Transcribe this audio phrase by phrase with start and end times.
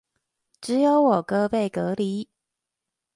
[0.61, 2.27] 只有我哥被隔離